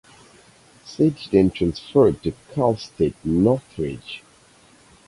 Sage 0.83 1.29
then 1.29 1.51
transferred 1.51 2.23
to 2.23 2.33
Cal 2.55 2.75
State 2.75 3.15
Northridge. 3.23 4.23